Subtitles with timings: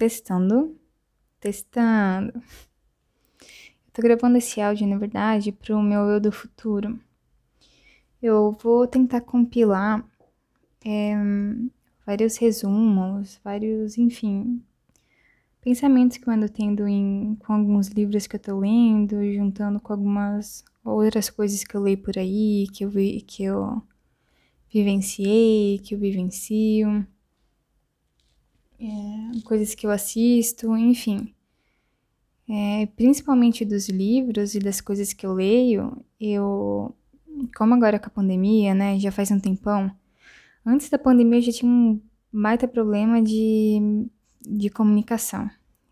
[0.00, 0.80] Testando.
[1.38, 2.32] Testando.
[2.38, 6.98] Eu tô gravando esse áudio, na verdade, pro meu eu do futuro.
[8.22, 10.02] Eu vou tentar compilar
[10.82, 11.14] é,
[12.06, 14.64] vários resumos, vários, enfim,
[15.60, 19.92] pensamentos que eu ando tendo em, com alguns livros que eu tô lendo, juntando com
[19.92, 23.82] algumas outras coisas que eu leio por aí, que eu vi, que eu
[24.72, 27.06] vivenciei, que eu vivencio
[28.80, 31.34] é, coisas que eu assisto, enfim.
[32.48, 36.94] É, principalmente dos livros e das coisas que eu leio, eu,
[37.56, 39.90] como agora com a pandemia, né, já faz um tempão,
[40.66, 42.00] antes da pandemia eu já tinha um
[42.32, 44.08] baita problema de,
[44.40, 45.48] de comunicação.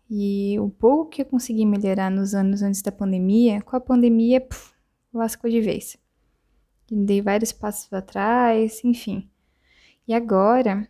[0.09, 4.41] E o pouco que eu consegui melhorar nos anos antes da pandemia, com a pandemia,
[4.41, 4.73] puf,
[5.13, 5.97] lascou de vez.
[6.91, 9.29] Dei vários passos atrás, enfim.
[10.07, 10.89] E agora,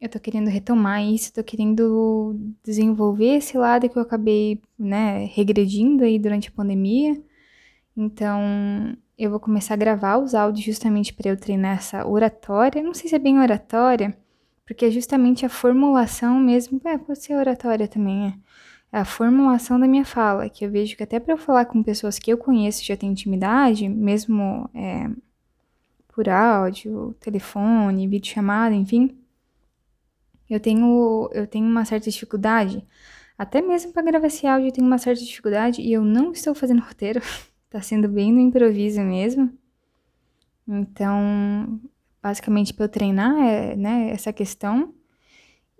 [0.00, 6.04] eu tô querendo retomar isso, tô querendo desenvolver esse lado que eu acabei, né, regredindo
[6.04, 7.20] aí durante a pandemia.
[7.96, 12.82] Então, eu vou começar a gravar os áudios justamente para eu treinar essa oratória.
[12.82, 14.16] Não sei se é bem oratória,
[14.64, 16.80] porque é justamente a formulação mesmo.
[16.84, 18.34] É, pode ser oratória também, é.
[18.92, 21.80] É a formulação da minha fala, que eu vejo que até para eu falar com
[21.80, 25.08] pessoas que eu conheço já tenho intimidade, mesmo é,
[26.08, 29.16] por áudio, telefone, videochamada, enfim,
[30.50, 32.84] eu tenho, eu tenho uma certa dificuldade.
[33.38, 36.54] Até mesmo para gravar esse áudio eu tenho uma certa dificuldade e eu não estou
[36.54, 37.20] fazendo roteiro.
[37.70, 39.50] tá sendo bem no improviso mesmo.
[40.68, 41.80] Então,
[42.22, 44.92] basicamente para eu treinar é, né, essa questão.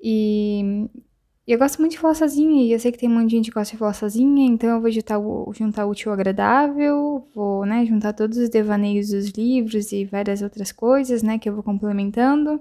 [0.03, 0.89] E
[1.47, 3.51] eu gosto muito de falar sozinha, e eu sei que tem um monte de gente
[3.51, 7.29] que gosta de falar sozinha, então eu vou juntar o, juntar o útil ao agradável,
[7.35, 11.55] vou, né, juntar todos os devaneios dos livros e várias outras coisas, né, que eu
[11.55, 12.61] vou complementando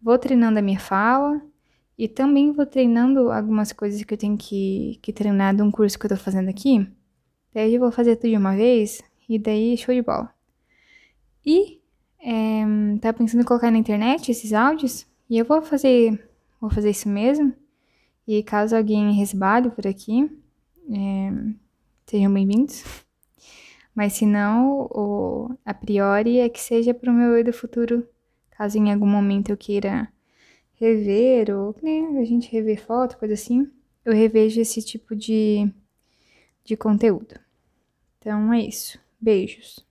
[0.00, 1.40] vou treinando a minha fala
[1.96, 5.98] e também vou treinando algumas coisas que eu tenho que, que treinar de um curso
[5.98, 6.88] que eu tô fazendo aqui.
[7.52, 10.32] Daí eu vou fazer tudo de uma vez e daí show de bola.
[11.44, 11.80] E
[12.20, 12.64] é,
[13.00, 16.28] tá pensando em colocar na internet esses áudios e eu vou fazer,
[16.60, 17.52] vou fazer isso mesmo.
[18.26, 20.30] E caso alguém resbale por aqui,
[20.90, 21.32] é,
[22.06, 22.84] sejam bem-vindos.
[23.94, 28.06] Mas se não, o, a priori é que seja pro meu eu do futuro
[28.58, 30.12] caso em algum momento eu queira
[30.74, 33.70] rever, ou né, a gente rever foto, coisa assim,
[34.04, 35.72] eu revejo esse tipo de,
[36.64, 37.38] de conteúdo.
[38.18, 38.98] Então é isso.
[39.20, 39.87] Beijos.